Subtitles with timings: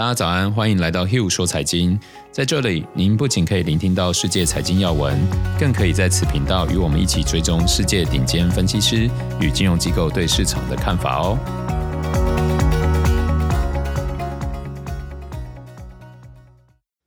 [0.00, 2.00] 大家早安，欢迎来到 Hugh 说财经。
[2.32, 5.14] 在这里，您不仅可以聆听到世界财经要闻，
[5.58, 9.10] 更可以在此频道与我们一起追踪世界顶尖分析师
[9.42, 11.38] 与金融机构对市场的看法哦。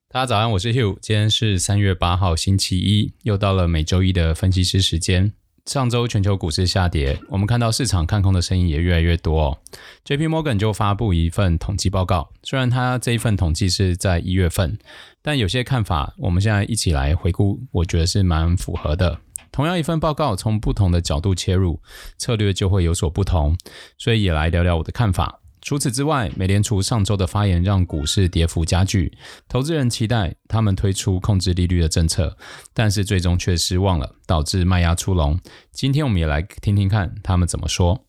[0.09, 5.33] 大家早安，我是 Hugh，今天是三月八号星期一，又到了每周一的分析师时间。
[5.65, 9.57] 上周全球股市下跌，我们看到市场看空的声音也越来越多哦。
[10.05, 14.77] JP Morgan 就发布一份统计报告，虽然它这一份统计是在一月份，
[15.21, 19.17] 但有些看法我们现在一起来回顾，我觉得是蛮符合的。
[19.53, 21.79] 同样一份报告，从不同的角度切入，
[22.17, 23.55] 策略就会有所不同，
[23.97, 25.39] 所以也来聊聊我的看法。
[25.63, 29.17] 除此之外，美联储上周的发言让股市跌幅加剧，
[29.47, 32.37] 投资人期待他们推出控制利率的政策，
[32.73, 35.39] 但是最终却失望了，导致卖压出笼。
[35.71, 38.05] 今天我们也来听听看他们怎么说。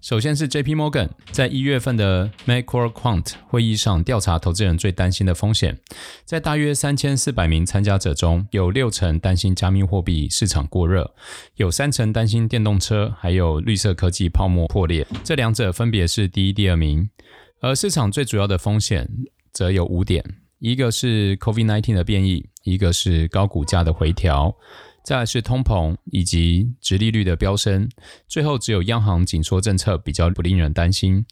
[0.00, 0.74] 首先是 J.P.
[0.74, 5.78] Morgan 在一月份的 Macro Quant 会议上调查投资人最担心的风险，
[6.24, 11.14] 在大约三千四百名参加者中，有六成担心加密货币市场过热，
[11.56, 17.08] 有三成担心电动车，还有绿色科技泡沫破裂，这两者分别是第一、第二名。
[17.60, 19.08] 而市场最主要的风险
[19.50, 20.22] 则有五点，
[20.58, 24.54] 一个是 COVID-19 的变异，一个是高股价的回调。
[25.04, 27.90] 再来是通膨以及殖利率的飙升，
[28.26, 31.26] 最后只有央行紧缩政策比较不令人担心。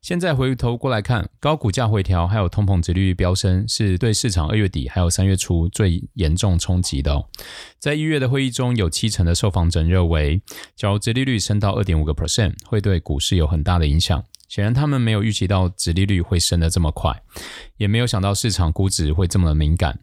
[0.00, 7.24] 现在回头过来看，高股价回调还有通膨殖利率飙升，是对市场二月底还有三月初最严重冲击的。
[7.80, 10.40] 在一月的会议中，有七成的受访者认为，
[10.76, 14.24] 假如殖利率升到二点五个 percent，会对股市有很大的影响。
[14.48, 17.22] 显然，他们没有预期到殖利率会升得这么快，
[17.76, 19.98] 也没有想到市场估值会这么敏感。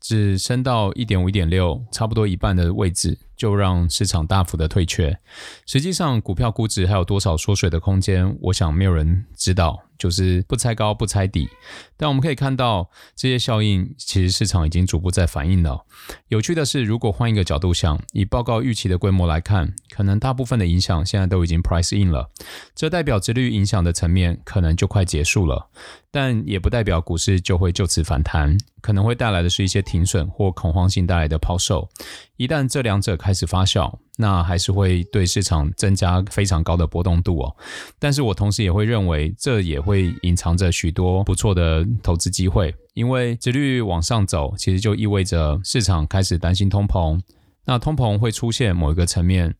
[0.00, 5.18] 只升到一点五、一点六，差不多一半的位置，就让市场大幅的退却。
[5.66, 9.82] 实际上，股票估值还有多少缩水的空间，我想没有人知道。
[9.96, 11.48] 就是不猜高不猜底，
[11.96, 15.86] 但我们可以看到这些效应，其实市场已经逐步在反映了。
[16.28, 22.28] 有趣的是，如果换一个角度想，以报告预期的规模来看，可能大部分的影响现在都已经 price in 了，
[22.74, 25.68] 这代表殖利率影响的层面可能就快结束了，
[26.10, 31.88] 但也不代表股市就会就此反弹，可能会带来的是一些停损或恐慌性带来的抛售。
[32.36, 37.56] 一旦这两者开始发酵，那还是会对市场增加非常高的波动度哦。
[37.98, 47.18] 但是我同时也会认为，这也会隐藏着许多不错的投资机会，因为殖率往上走，其实就意味着市场开始担心通膨，
[47.64, 49.54] 那通膨会出现某一个层面。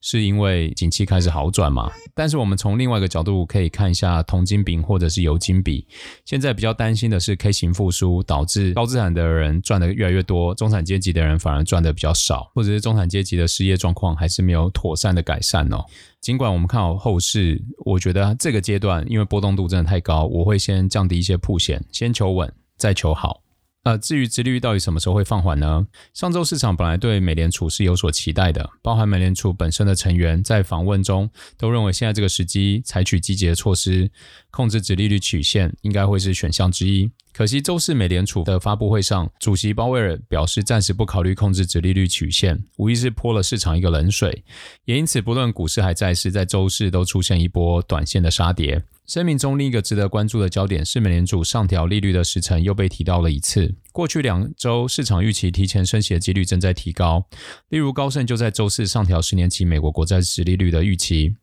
[0.00, 1.90] 是因为景气开始好转嘛？
[2.14, 5.86] 但是我们从另外一个角度可以看一下铜金比或者是油金比。
[6.24, 15.84] 现在比较担心的是 K 型复苏导致高资产的人赚的越来越多，中产阶级的人反而赚的比较少，或者是中产阶级的失业状况还是没有妥善的改善哦。
[16.20, 23.42] 尽管我们看好后市，我觉得这个阶段因为波动度真的太高，我会先降低一些铺险，先求稳再求好。
[23.86, 25.86] 呃，至于殖利率到底什么时候会放缓呢？
[26.12, 34.10] 上周市场本来对美联储是有所期待的，包含美联储本身的成员在访问中都认为现在这个时机采取积极的措施，
[34.50, 37.08] 控制殖利率曲线应该会是选项之一。
[37.36, 44.42] 可惜周四美联储的发布会上，主席鲍威尔表示暂时不考虑控制殖利率曲线，无疑是泼了市场一个冷水。
[44.86, 48.82] 也因此，不论股市还债市，在周四都出现一波短线的杀跌。
[49.06, 53.74] 声明中另一个值得关注的焦点是，美联储上调利率的时程又被提到了一次。
[53.92, 57.26] 过去两周，市场预期提前升息的几率正在提高，
[57.68, 61.36] 例如高盛就在周四上调十年期美国国债殖利率的预期。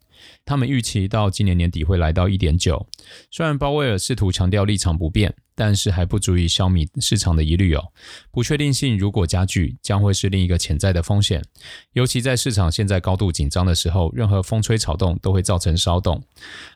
[0.45, 2.87] 他们预期到今年年底会来到一点九。
[3.29, 7.83] 虽然鲍威尔试图强调立场不变，但是还不足以消弭市场的疑虑哦。
[8.31, 11.43] 不确定性如果加剧，将会是另一个潜在的风险。
[11.93, 16.23] 尤其在市场现在高度紧张的时候，任何风吹草动都会造成骚动。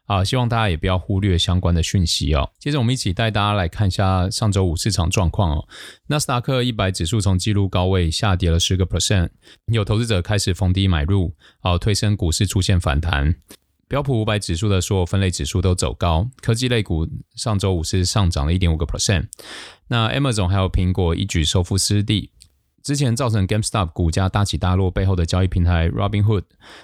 [0.05, 2.49] 啊，希望大家也不要忽略相关的讯息哦。
[2.59, 5.67] 接着我们一起带大家来看一下上周五市场状况哦。
[6.07, 9.29] 纳斯达克一百指数从纪录高位下跌了十个 percent，
[9.65, 13.35] 有投资者开始逢低买入，好推升股市出现反弹。
[13.87, 19.27] 标普五百指数的所有分类指数都走高，科技类股上周五是上涨了一点五个 percent。
[19.87, 22.31] 那 Amazon 还有苹果一举收复失地，
[22.83, 26.43] 之前造成 GameStop 股价大起大落背后的交易平台 Robinhood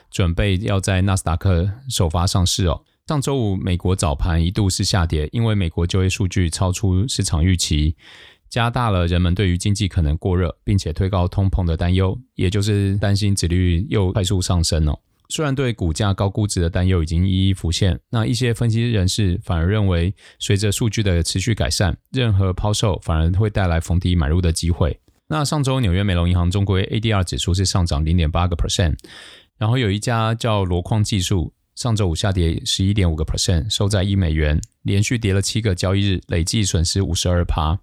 [0.10, 2.84] 准备要在纳斯达克首发上市哦。
[3.06, 7.98] 上周五美国早盘一度是下跌，因为美国就业数据超出市场预期，
[8.50, 14.98] 加大了人们对于经济可能过热，并且推高通膨的担忧，也就是担心指率又快速上升哦。
[15.34, 25.00] 虽然对股价高估值的担忧已经一一浮现，那一些分析人士反而认为，随着数据的持续改善，任何抛售反而会带来逢低买入的机会。
[25.30, 28.96] 那上周纽约美隆银行中国 ADR 指数是上涨零点八个 percent，
[29.58, 34.62] 然后有一家叫罗矿技术，上周五下跌十一点五个 percent，收在一美元。
[34.84, 37.80] 连续跌了七个交易日，累计损失五十二趴。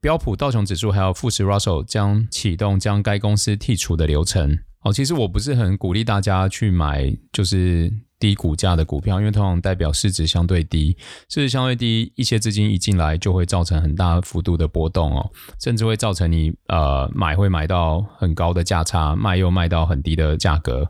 [0.00, 4.60] 标普道琼指数还有富时 Russell 将启动将该公司剔除的流程。
[4.84, 7.90] 哦，其实我不是很鼓励大家去买，就是
[8.20, 10.94] 低股价的股票，因为通常代表市值相对低，
[11.30, 20.86] 市值相对低，一些资金一进来就会造成很大幅度的波动哦，甚至会造成你呃买会买到很高的价差，卖又卖到很低的价格。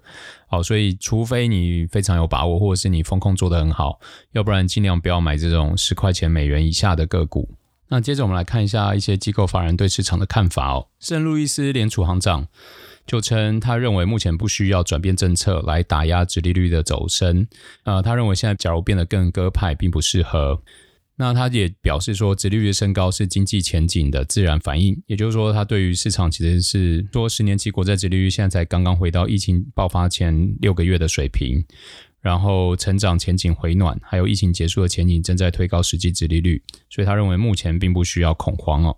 [0.49, 4.01] 好，所以除非你非常有把握，或者是你风控做得很好，
[4.33, 7.49] 要不然尽量不要买这种十块钱美元以下的个股。
[7.91, 10.89] 那接着我们来看一下一些机构法人对市场的看法哦。
[10.99, 12.49] 圣路易斯联储行长。
[13.07, 17.47] 就称他认为目前不需要转变政策来打压殖利率的走升，
[17.85, 20.63] 呃，他认为现在假如变得更鸽派并不适合。
[21.17, 31.65] 那他也表示说，殖利率升高是经济前景的自然反应，也就是说，他对于市场其实是说十年期国债殖利率现在才刚刚回到疫情爆发前六个月的水平，
[32.21, 36.61] 然后成长前景回暖，还有疫情结束的前景正在推高实际殖利率，
[36.91, 38.97] 所以他认为目前并不需要恐慌哦。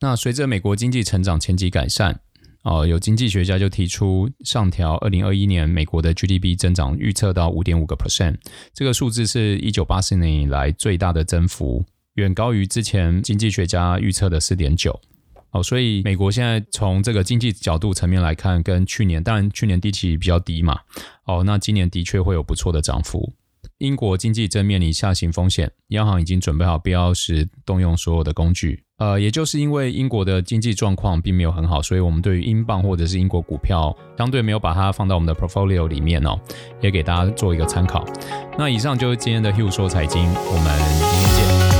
[0.00, 2.20] 那随着美国经济成长前景改善。
[2.64, 8.36] 哦，有经济学家就提出上调二零二一年美国的 GDP 增长预测到五点五个 percent，
[8.74, 11.84] 这个数字是一九八四年以来最大的增幅，
[12.14, 15.00] 远高于之前经济学家预测的四点九。
[15.50, 20.80] 哦，所以美国现在从这个经济角度层面来看，跟去年当然去年低期比较低嘛，
[21.24, 23.32] 哦，那今年的确会有不错的涨幅。
[23.78, 28.84] 英国经济正面临下行风险，央行已经准备好必要时动用所有的工具。
[28.98, 36.36] 呃，也就是因为英国的经济状况并没有很好，所以我们对于英镑或者是英国股票相对没有把它放到我们的 portfolio 里面哦，
[36.80, 38.04] 也给大家做一个参考。
[38.58, 41.77] 那以上就是今天的 Hugh 说财经，我们明天见。